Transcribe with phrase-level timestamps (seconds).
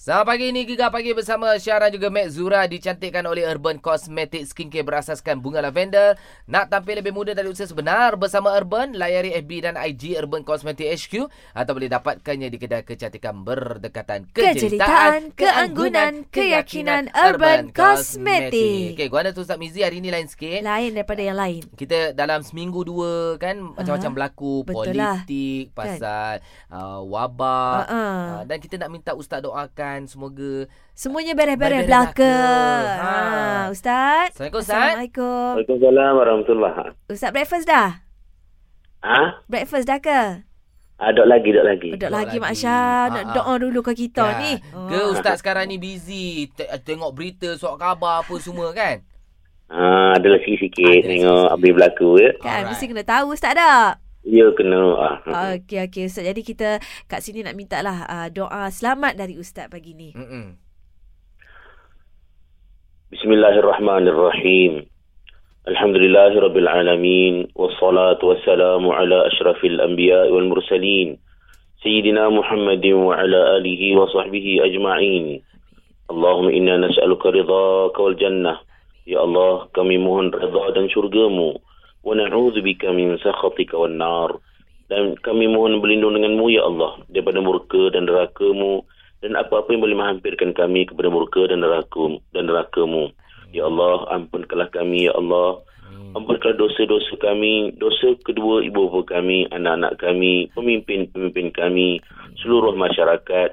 [0.00, 4.80] Selamat pagi ini Gegar Pagi bersama Syara juga Mek Zura dicantikkan oleh Urban Cosmetic Skincare
[4.80, 6.16] berasaskan bunga lavender.
[6.48, 10.88] Nak tampil lebih muda dari usia sebenar bersama Urban, layari FB dan IG Urban Cosmetic
[10.88, 18.96] HQ atau boleh dapatkannya di kedai kecantikan berdekatan Kejeritaan, keanggunan, keyakinan Urban Cosmetic.
[18.96, 20.64] Okey, gua ada tu Ustaz Mizi hari ni lain sikit.
[20.64, 21.60] Lain daripada yang lain.
[21.76, 25.20] Kita dalam seminggu dua kan macam-macam berlaku betul lah.
[25.28, 26.00] politik, Kan?
[26.00, 26.32] pasal
[26.72, 27.84] uh, wabak.
[27.84, 28.16] Uh-uh.
[28.40, 32.36] Uh, dan kita nak minta ustaz doakan semoga Semuanya beres-beres belaka.
[33.00, 33.00] Ha.
[33.00, 33.72] Ha.
[33.72, 34.36] Ustaz.
[34.36, 34.76] Assalamualaikum, Ustaz.
[34.76, 35.48] Assalamualaikum.
[35.56, 37.88] Waalaikumsalam warahmatullahi Ustaz breakfast dah?
[39.00, 39.20] Ha?
[39.46, 40.20] Breakfast dah ke?
[40.94, 41.88] Ah, dok lagi, dok lagi.
[41.96, 42.44] Duduk lagi, lagi.
[42.44, 43.08] Mak Syah.
[43.08, 44.36] Nak Ha, doa dulu ke kita Kan?
[44.38, 44.52] ni.
[44.60, 49.00] Ke ustaz sekarang ni busy te- tengok berita, surat khabar apa semua kan?
[49.72, 51.50] Ha, adalah sikit-sikit Ada tengok sikit-sikit.
[51.50, 52.30] habis berlaku ya.
[52.36, 52.66] Kan, Alright.
[52.68, 53.96] mesti kena tahu Ustaz dah.
[54.20, 54.80] Ya kena.
[55.00, 55.16] Ah.
[55.56, 56.28] Okey, okey Ustaz.
[56.28, 56.76] Jadi kita
[57.08, 60.12] kat sini nak minta lah uh, doa selamat dari Ustaz pagi ni.
[60.12, 60.60] Mm-mm.
[63.10, 64.84] Bismillahirrahmanirrahim.
[65.66, 71.20] Alhamdulillahi rabbil alamin wassalatu wassalamu ala asyrafil anbiya wal mursalin
[71.84, 75.40] sayyidina Muhammadin wa ala alihi wa sahbihi ajma'in.
[76.12, 78.60] Allahumma inna nas'aluka ridhaka wal jannah.
[79.08, 81.56] Ya Allah, kami mohon redha dan syurgamu.
[82.00, 84.40] Wa na'udzubika min sakhatika wan nar.
[84.90, 88.82] Dan kami mohon berlindung denganmu ya Allah daripada murka dan nerakamu
[89.22, 93.12] dan apa-apa yang boleh menghampirkan kami kepada murka dan neraka dan nerakamu.
[93.54, 95.62] Ya Allah, ampunkanlah kami ya Allah.
[96.10, 102.02] Ampunkanlah dosa-dosa kami, dosa kedua ibu bapa kami, anak-anak kami, pemimpin-pemimpin kami,
[102.42, 103.50] seluruh masyarakat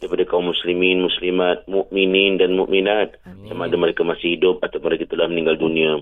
[0.00, 5.28] daripada kaum muslimin, muslimat, mukminin dan mukminat sama ada mereka masih hidup atau mereka telah
[5.28, 6.00] meninggal dunia.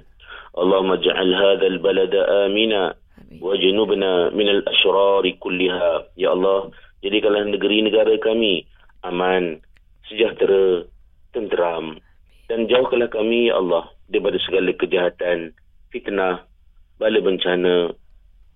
[0.59, 3.39] Allahumma ja'al hadzal balada amina Amin.
[3.39, 6.11] wajnubna min al-ashrar kulliha.
[6.19, 6.75] Ya Allah,
[7.07, 8.67] jadikanlah negeri negara kami
[9.07, 9.63] aman,
[10.11, 10.83] sejahtera,
[11.31, 12.03] tenteram
[12.49, 15.53] dan jauhkanlah kami ya Allah daripada segala kejahatan,
[15.93, 16.49] fitnah,
[16.97, 17.93] bala bencana,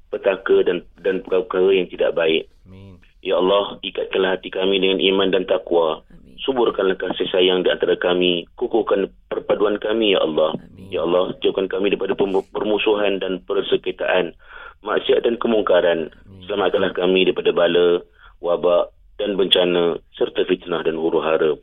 [0.09, 2.49] petaka dan dan perkara-perkara yang tidak baik.
[2.65, 2.97] Amin.
[3.22, 6.03] Ya Allah, ikatkanlah hati kami dengan iman dan takwa.
[6.09, 10.54] Amin suburkanlah kasih sayang di antara kami, kukuhkan perpaduan kami ya Allah.
[10.92, 12.12] Ya Allah, jauhkan kami daripada
[12.53, 14.36] permusuhan dan persekitaan,
[14.84, 16.12] maksiat dan kemungkaran.
[16.44, 18.02] Selamatkanlah kami daripada bala,
[18.42, 21.56] wabak dan bencana serta fitnah dan huru-hara.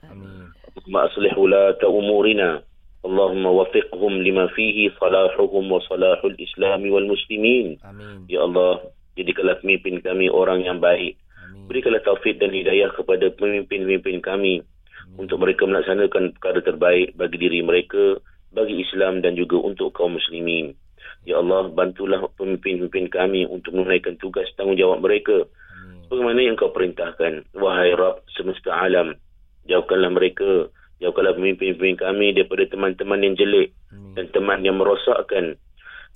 [0.79, 2.63] Allahumma aslih ulata umurina.
[2.99, 7.77] Allahumma wafiqhum lima fihi salahuhum wa salahul islami wal muslimin.
[8.31, 8.81] Ya Allah,
[9.19, 11.19] jadikanlah pemimpin kami orang yang baik.
[11.69, 14.65] Berikanlah taufik dan hidayah kepada pemimpin-pemimpin kami
[15.21, 18.17] untuk mereka melaksanakan perkara terbaik bagi diri mereka,
[18.49, 20.73] bagi Islam dan juga untuk kaum muslimin.
[21.29, 25.45] Ya Allah, bantulah pemimpin-pemimpin kami untuk menunaikan tugas tanggungjawab mereka.
[26.09, 29.13] Bagaimana yang kau perintahkan Wahai Rabb semesta alam
[29.69, 33.77] Jauhkanlah mereka Jauhkanlah pemimpin-pemimpin kami Daripada teman-teman yang jelek.
[34.17, 35.53] Dan teman yang merosakkan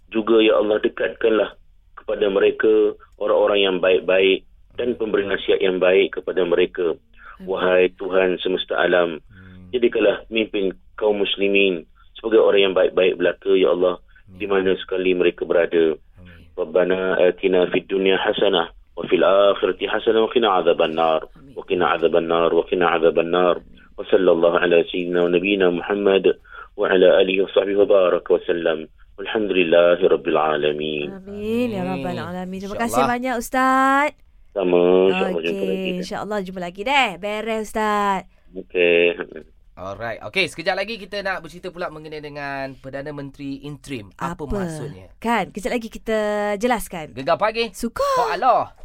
[0.09, 1.53] Juga ya Allah dekatkanlah
[1.93, 6.97] Kepada mereka Orang-orang yang baik-baik dan pemberi nasihat yang baik kepada mereka.
[7.41, 7.49] Hmm.
[7.49, 9.73] Wahai Tuhan semesta alam, hmm.
[9.73, 11.85] jadikanlah mimpin kaum muslimin
[12.17, 13.97] sebagai orang yang baik-baik belaka, Ya Allah,
[14.29, 14.37] hmm.
[14.37, 15.97] di mana sekali mereka berada.
[16.53, 21.25] Rabbana atina fid dunya hasanah wa fil akhirati hasanah wa qina adzaban nar
[21.57, 23.57] wa qina adzaban nar wa qina adzaban nar
[23.97, 26.37] wa sallallahu ala sayyidina wa nabiyyina Muhammad
[26.77, 28.79] wa ala alihi wa sahbihi wa baraka wa sallam.
[29.17, 31.09] Walhamdulillahirabbil alamin.
[31.09, 31.69] Amin.
[31.69, 32.57] Ya rabbal alamin.
[32.61, 34.22] Terima kasih banyak ustaz
[34.53, 37.09] sama insyaAllah jumpa lagi Okey, insya-Allah jumpa lagi deh.
[37.17, 38.29] Beres Ustaz.
[38.53, 39.17] okay.
[39.73, 40.21] Alright.
[40.29, 44.13] Okey, sekejap lagi kita nak bercerita pula mengenai dengan Perdana Menteri Interim.
[44.21, 45.09] Apa, maksudnya?
[45.17, 47.17] Kan, kejap lagi kita jelaskan.
[47.17, 47.73] Gegar pagi.
[47.73, 48.05] Suka.
[48.21, 48.77] Oh Allah.